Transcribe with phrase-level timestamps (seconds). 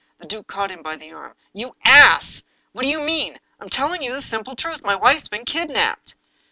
[0.17, 1.35] The duke caught him by the arm.
[1.53, 2.41] "You ass!
[2.71, 3.35] What do you mean?
[3.59, 4.81] I am telling you the simple truth.
[4.83, 6.15] My wife's been kidnaped."